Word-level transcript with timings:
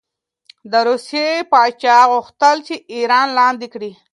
د 0.71 0.73
روسیې 0.87 1.27
پاچا 1.51 1.97
غوښتل 2.11 2.57
چې 2.67 2.75
ایران 2.95 3.27
لاندې 3.39 3.67
کړي. 3.73 3.91